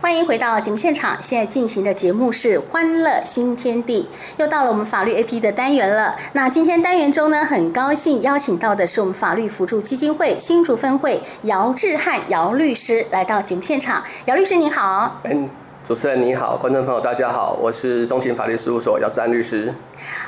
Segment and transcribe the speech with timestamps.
[0.00, 6.16] 欢迎回到节目现场，现在进行的节目是《欢乐新天地》，又到了我们法律 AP 的单元了。
[6.32, 14.02] 那今天单元中呢，很高兴邀请到的是我们法律辅助基金会新竹分会姚志汉姚律师来到节目现场。
[14.24, 15.20] 姚律师您好。
[15.24, 15.46] 嗯
[15.86, 19.74] 主持人你好，观众朋友大家好，我是中勤法律事务所姚志安律师。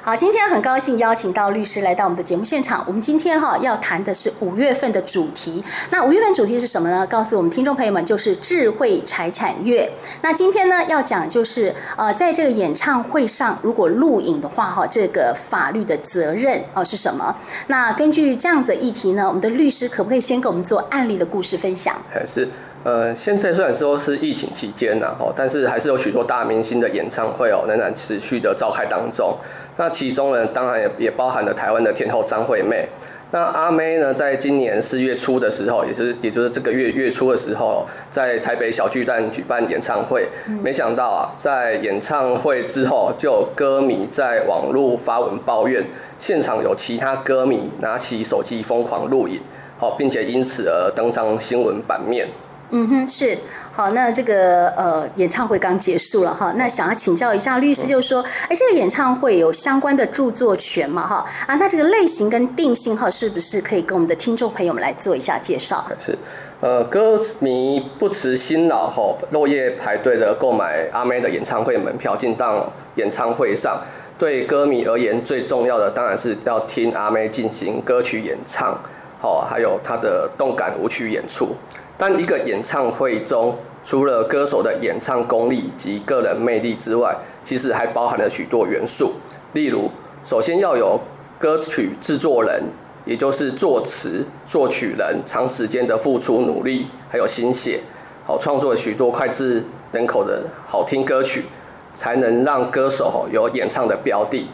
[0.03, 2.83] 好，今天很高兴邀请到律师来到我们的节目现场。
[2.87, 5.63] 我们今天哈要谈的是五月份的主题。
[5.91, 7.07] 那五月份主题是什么呢？
[7.07, 9.89] 告诉我们听众朋友们，就是智慧财产月。
[10.23, 17.37] 那今天呢要讲就是呃，在这个演唱会上如果录影的话哈，这个法律的责任哦是什么？
[17.69, 21.95] 那根据这样子的议题呢，我们的律师可不可以先给我们做案例的故事分享？
[22.11, 22.49] 还 是。
[22.85, 29.37] 呃，现在虽然说是疫情期间呐，吼，但是还是有许多大明星的演唱会哦，仍然持续的召开当中。
[29.77, 32.89] 那其中呢，当然也也包含了台湾的天后张惠妹。
[33.31, 40.29] 那阿妹呢，在今年四月初的时候，也是也就是这个月月初的时候，在台北小巨蛋举办演唱会。
[40.63, 45.83] 没想到啊，在演唱会之后，就有歌迷在网络发文抱怨，
[46.19, 49.41] 现场有其他歌迷拿起手机疯狂录影，
[49.79, 52.27] 好，并且因此而登上新闻版面。
[52.75, 53.37] 嗯哼，是
[53.71, 61.25] 好，那这个呃演唱会刚结束了哈，那想要请教一下律师，就是说，哎，这个演唱会有相关的著作权嘛哈？
[61.47, 65.85] 啊，那这个类型跟定性哈，是不是可以跟我们的听众朋友们来做一下介绍？
[65.99, 66.17] 是，
[66.61, 73.83] 呃，歌迷不辞辛劳哈，落夜排队的购买阿妹的演唱会门票进到演唱会上，
[74.19, 78.79] 对歌迷而言，最重要的当然是要听阿妹进行歌曲演唱，
[79.21, 81.55] 好，还有她的动感舞曲演出。
[81.97, 89.15] 但一个演唱会中，除了歌手的演唱功力及个人魅力之外，其实还包含了许多元素。
[89.53, 89.91] 例如，
[90.25, 91.01] 首先要有
[91.39, 92.63] 歌曲制作人，
[93.05, 97.81] 也就是作词作曲人，长时间的付出努力，还有心血，
[98.25, 101.45] 好创作许多脍炙人口的好听歌曲，
[101.93, 104.49] 才能让歌手有演唱的标的。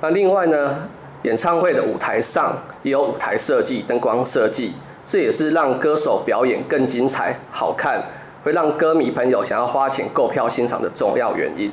[0.00, 0.88] 那另外呢，
[1.22, 4.72] 演唱会的舞台上也有舞台设计、灯光设计。
[5.06, 8.02] 这也是让歌手表演更精彩、好看，
[8.42, 11.70] 会让歌迷朋友想要花钱购票欣赏的重要原因。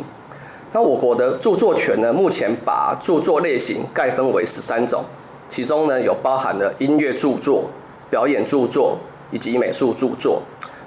[0.74, 5.03] 那我国的著作权呢，目前把著作类型概分为十三种，
[5.47, 7.70] 其中呢有包含了音乐著作、
[8.09, 8.97] 表演著作
[9.31, 10.41] 以及美术著作。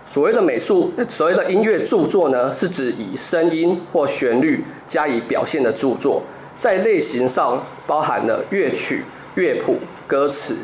[0.06, 6.22] 所谓的美术，所谓的音乐著作呢，是指以声音或旋律加以表现的著作，
[6.58, 9.02] 在类型上包含了乐曲、
[9.34, 10.56] 乐谱、歌词。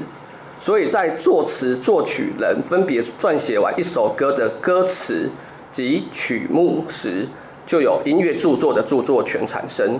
[0.60, 5.30] 所以在作词作曲人分别撰写完一首歌的歌词
[5.72, 7.26] 及曲目时，
[7.64, 9.98] 就有音乐著作的著作权产生，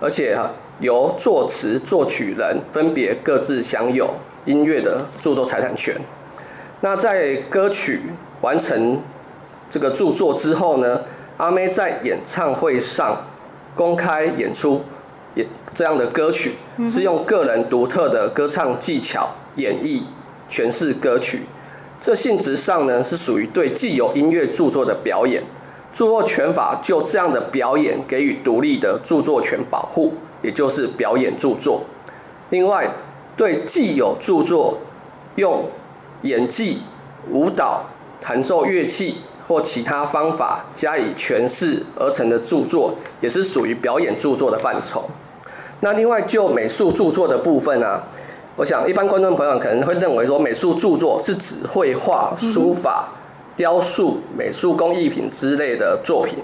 [0.00, 4.10] 而且哈由作词作曲人分别各自享有
[4.44, 5.94] 音乐的著作财产权。
[6.80, 8.00] 那在歌曲
[8.40, 9.00] 完成
[9.70, 11.02] 这个著作之后呢，
[11.36, 13.24] 阿妹在演唱会上
[13.76, 14.82] 公开演出
[15.36, 16.54] 也这样的歌曲，
[16.88, 19.28] 是用个人独特的歌唱技巧。
[19.56, 20.02] 演绎
[20.50, 21.40] 诠释歌曲，
[22.00, 25.42] 这性质上呢是属于对既有音乐著作的表演，
[25.92, 31.82] 著作权法就这样的表演给予独立的著作权保护，也就是表演著作。
[32.50, 32.90] 另外，
[33.36, 34.78] 对既有著作
[35.36, 35.64] 用
[36.22, 36.82] 演技、
[37.30, 37.84] 舞蹈、
[38.20, 45.08] 弹奏乐器或其他方法加以诠释而成的著作，也是属于表演著作的范畴。
[45.80, 48.02] 那另外就美术著作的部分呢、
[48.54, 53.08] 我想，一般观众朋友可能会认为说，美术著作是指绘画、书法、
[53.56, 56.36] 雕塑、美术工艺品之类的作品。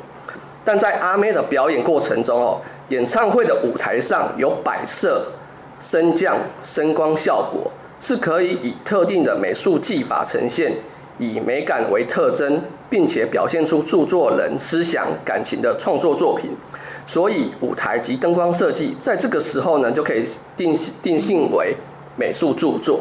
[0.65, 5.27] 但在阿妹的表演过程中哦，演唱会的舞台上有摆设、
[5.79, 7.71] 升降、声光效果，
[8.01, 10.73] 是可以以特定的美术技法呈现，
[11.19, 16.51] 以美感为特征，并且表现出著作人思想感情的创作作品。
[17.07, 20.23] 所以，舞台及灯光设计在这个时候呢，就可以
[20.57, 21.75] 定定性为。
[22.19, 23.01] 美术著作，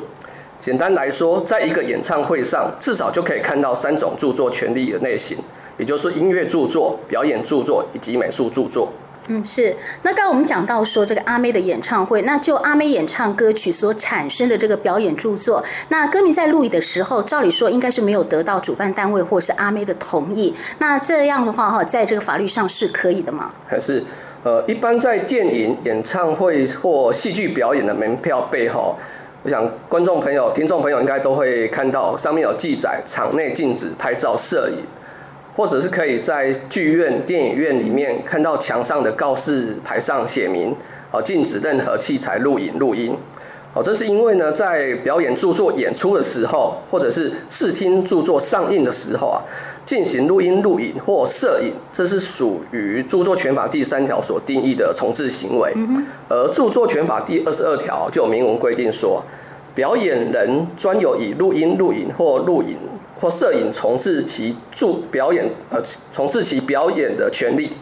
[0.60, 5.36] 简单来说，在一个演唱会上，至少就可以看到三种著作权利的类型，
[5.78, 8.94] 也就是说音乐著作、表演著作以及美术著作。
[9.30, 9.76] 嗯，是。
[10.04, 20.56] 那刚刚我们讲到说这个阿妹的演唱会，那就阿妹演唱歌曲所产生的这个表演著作，那歌迷在录影的时候，照理说应该是没有得到主办单位或是阿妹的同意。
[20.80, 23.50] 那这样的话哈，在这个法律上是可以的吗？
[23.68, 24.02] 还是？
[24.48, 28.96] 呃，一般在电影、演唱会或戏剧表演的门票背后，
[29.44, 34.78] 我想观众朋友、听众朋友应该都会看到上面有记载，场内禁止拍照、摄影，
[35.58, 40.74] 或者是可以在剧院、电影院里面看到墙上的告示牌上写明，
[41.26, 43.18] 禁止任何器材录影、录音。
[43.74, 49.38] 哦，这是因为呢，在表演著作演出的时候，或者是视听著作上映的时候啊，
[49.86, 55.72] 进行录音、录影或摄影，这是属于著作权法第三条所定义的重制行为。
[56.28, 59.22] 而著作权法第二十二条就有明文规定说，
[59.76, 62.76] 表演人专有以录音、录影或录影
[63.20, 65.80] 或摄影重制其著表演呃
[66.12, 67.74] 重制其表演的权利。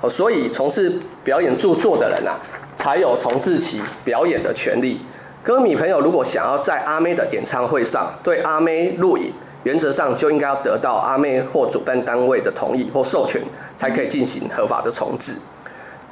[0.00, 0.90] 哦，所以从事
[1.22, 2.40] 表演著作的人啊，
[2.74, 4.98] 才有重制其表演的权利。
[5.42, 9.32] 歌迷朋友如果想要在阿妹的演唱会上对阿妹录影，
[9.64, 13.42] 原则上就应该要得到阿妹或主办单位的同意或授权，
[13.76, 15.34] 才可以进行合法的重置。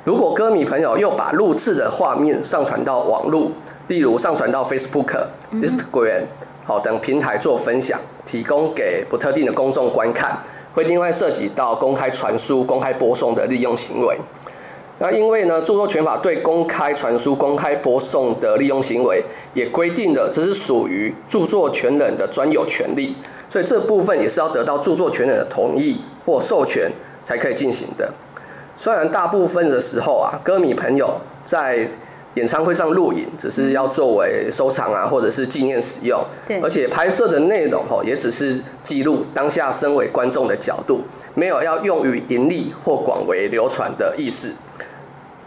[0.03, 3.53] 如果歌迷朋友又把录制的画面上传到网络，
[3.87, 6.25] 例如上传到 Facebook、Instagram
[6.65, 10.37] 好等平台做分享，提供给不特定的公众观看。
[10.75, 14.17] 会另外涉及到公开传输、公开播送的利用行为。
[15.03, 19.25] 那因为呢，著作权法对公开传输、公开播送的利用行为
[19.55, 23.17] 也规定了，这是属于著作权人的专有权利，
[23.49, 26.93] 所以这部分也是要得到著作权人的同意或授权
[27.25, 28.13] 才可以进行的。
[28.77, 31.89] 虽然大部分的时候啊，歌迷朋友在
[32.35, 36.23] 演唱会上录影，只是要作为收藏啊，或者是纪念使用。
[36.47, 36.61] 对。
[36.61, 41.01] 而且拍摄的内容吼，也只是记录当下身为观众的角度，
[41.35, 44.53] 没有要用于盈利或广为流传的意思。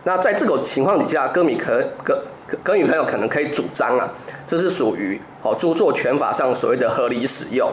[0.06, 2.22] 那在这种情况底下，歌迷可歌
[2.62, 4.12] 歌迷朋友可能可以主张啊，
[4.46, 7.72] 这是属于哦著作权法上所谓的合理使用。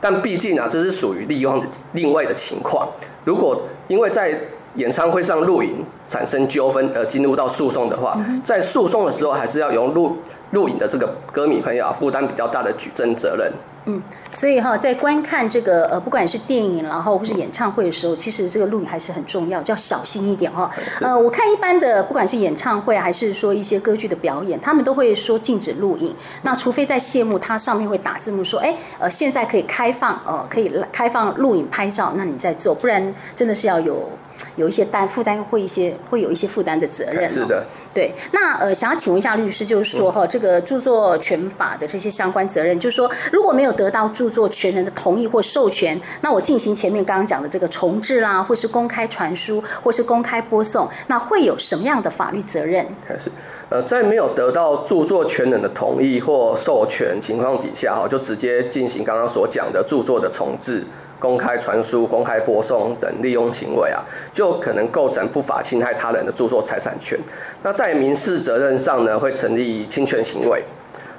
[0.00, 2.88] 但毕竟啊，这是属于利用另外的情况。
[3.24, 4.36] 如果因为在
[4.74, 10.16] 演唱会上录影产生纠纷而进入到诉讼的话，在诉讼的时候还是要由录
[10.52, 13.52] 录影的这个歌迷朋友啊负担比较大的举证责任。
[13.84, 14.00] 嗯，
[14.30, 20.70] 所以哈，在观看这个呃，不管是电影，然后或是演唱会的时候，其实这个录影还是很重要，就要小心一点哈。
[21.00, 26.14] 呃，我看一般的，不管是演唱会还是说一些歌剧的表演，他们都会说禁止录影。
[26.42, 34.08] 那除非在谢幕，它上面会打字幕说，哎，呃，现在可以开放，呃，可以开放录影拍照，那你再做，不然真的是要有。
[34.56, 37.28] 有一些担负担，会一些会有一些负担的责任。
[37.28, 38.12] 是的，对。
[38.32, 52.86] 那呃，想要请问一下律师，就是说哈，这个著作权法的这些相关责任，就是说，如果没有得到著作权人的同意或授权，那我进行前面刚刚讲的这个重置啦，或是公开传输，或是公开播送，那会有什么样的法律责任？
[53.06, 53.30] 还是
[53.68, 60.84] 呃，在没有得到著作权人的同意或授权情况底下哈，就直接进行刚刚所讲的著作的重制。
[61.22, 64.02] 公开传输、公开播送等利用行为啊，
[64.32, 67.16] 就可能构成不法侵害他人的著作财产权。
[67.62, 70.60] 那在民事责任上呢，会成立侵权行为。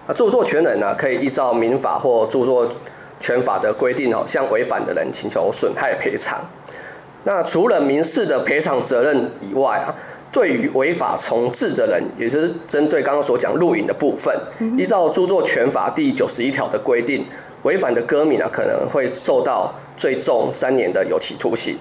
[0.05, 2.69] 那著作权人呢，可以依照民法或著作
[3.21, 6.41] 权法的规定哦，向违反的人请求损害赔偿。
[7.23, 9.95] 那除了民事的赔偿责任以外啊，
[10.33, 14.37] 对于违法重制的人，也就是针对刚刚所讲录影的部分，
[14.77, 17.25] 依照著作权法第九十一条的规定，
[17.61, 19.73] 违反的歌迷呢，可能会受到。
[20.03, 21.77] 最重三年的有期徒刑，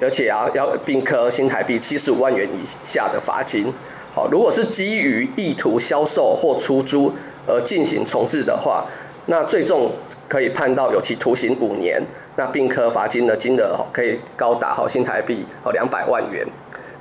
[0.00, 3.70] 而且啊要并科新台币七十五万元以下的罚金。
[4.14, 7.12] 好，如果是基于意图销售或出租
[7.46, 8.86] 而进行重制的话，
[9.26, 9.92] 那最重
[10.26, 12.02] 可以判到有期徒刑五年，
[12.36, 16.46] 那并科罚金的金额可以高达好新台币好两百万元。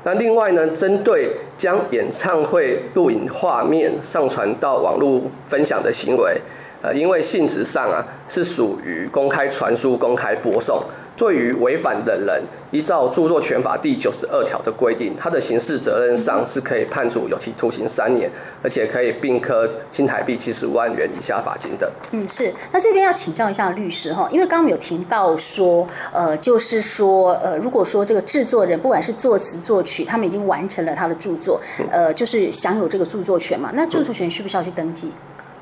[0.03, 6.41] 那另外呢，针对将演唱会录影画面上传到网络分享的行为。
[6.83, 10.83] 呃，因为性质上啊是属于公开传输、公开播送，
[11.15, 18.29] 对于违反的人，依照著作权法第九十二条的规定，他的刑事责任上是可以判处有期徒刑三年，
[18.61, 21.89] 而且可以并科新台币七十五万元以下罚金的。
[22.11, 22.53] 嗯，是。
[22.73, 35.13] 那这边要请教一下律师哈，因为刚刚有提到说，呃，就是说，呃，如果说这个制作人不管是作词作曲，他们已经完成了他的著作，呃，就是享有这个著作权嘛，那著作权需不需要去登记？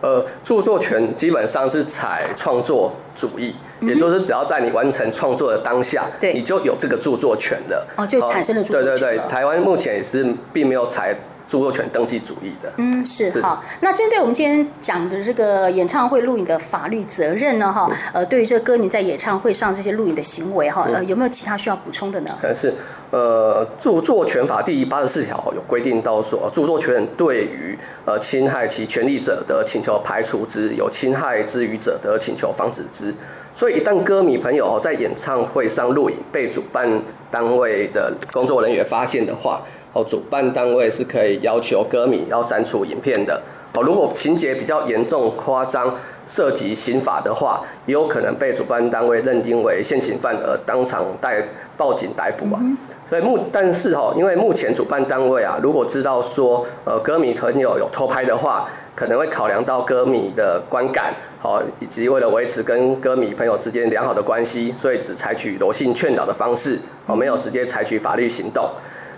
[0.02, 7.86] 呃，著作权基本上是采创作主义，也就是只要在你完成创作的当下，对，你就有这个著作权的。
[7.96, 8.92] 哦，就产生了著作权。
[8.92, 11.16] 对对对，台湾目前也是并没有采。
[11.52, 13.62] 著作权登记主义的，嗯，是，好。
[13.82, 22.38] 那针对我们今天讲的这个演唱会录影的法律责任呢，哈、嗯，呃，对于这个歌迷在演唱会上这些录影的行为，哈、嗯，呃，有没有其他需要补充的呢？
[22.56, 22.74] 是，
[23.10, 33.14] 呃，著作权法第八十四条有规定到说，著作权人对于呃侵害其权利者的请求排除之，有侵害之余者的请求防止之。
[33.54, 36.90] 所以，一旦歌迷朋友在演唱会上录影被主办
[37.30, 39.62] 单位的工作人员发现的话，
[39.94, 43.42] 哦，主办单位是可以要求歌迷要删除影片的。
[43.74, 45.94] 哦，如果情节比较严重、夸张、
[46.26, 51.42] 涉及刑法的话，也有可能被主办单位认定为现行犯而当场带
[51.78, 52.62] 报警逮捕啊。
[53.10, 68.70] 所以目但是哈，因为目前主办单位啊，如果知道说呃歌迷朋友有偷拍的话，可能会考量到歌迷的观感，好，以及为了维持跟歌迷朋友之间良好的关系，所以只采取柔性劝导的方式，哦，没有直接采取法律行动。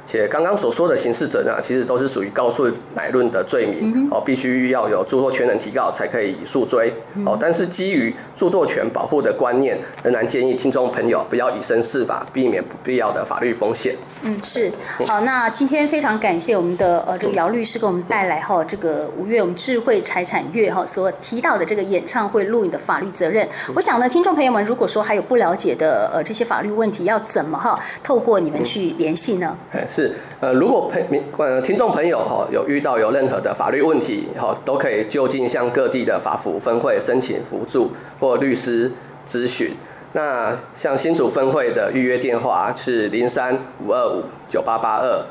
[0.05, 6.93] 且刚刚所说的刑事责任，其实都是属于告诉乃论的罪名哦，必须要有著作权人提告才可以诉追
[7.25, 7.37] 哦。
[7.39, 13.95] 但是基于著作权保护的观念，仍然建议听众朋友不要以身试法，避免不必要的法律风险。
[14.23, 14.71] 嗯，是
[15.05, 15.21] 好。
[15.21, 23.47] 那今天非常感谢我们的呃这个姚律师给我们带来哈这个五月我们智慧财产月哈所提到的这个演唱会录影的法律责任。
[23.75, 29.57] 我想呢，听众朋友们如果说还有不了解的呃这些法律问题，要怎么哈透过你们去联系呢？
[29.93, 30.99] 是，呃，如果朋
[31.37, 38.91] 呃听众朋友哈有遇到有任何的法律问题哈，都可以就近向各地的法服分会申请辅助或律师
[39.27, 39.69] 咨询。
[40.13, 45.23] 那像新竹分会的预约电话是零三五二五九八八二，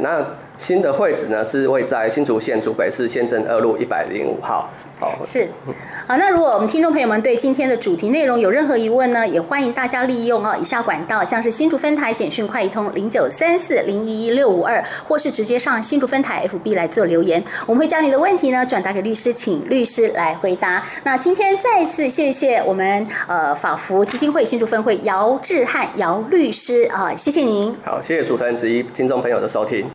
[0.00, 4.68] 那新的会址呢是位在新竹县竹北市县政二路一百零五号。
[4.98, 5.46] 好，是，
[6.06, 20.84] 好，那如果我们听众朋友们对今天的主题内容有任何疑问呢，也欢迎大家利用啊以下管道，像是新竹分台简讯快易通零九三四零一一六五二，或是直接上新竹分台 FB 来做留言，我们会将你的问题呢转达给律师，请律师来回答。
[21.04, 27.74] 那今天再一次谢谢我们呃法服基金会新竹分会姚智汉姚律师啊，谢谢您。
[27.82, 29.86] 好，谢谢主持人之一听众朋友的收听。